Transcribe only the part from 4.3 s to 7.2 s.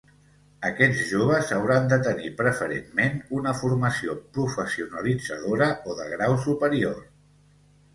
professionalitzadora o de grau superior.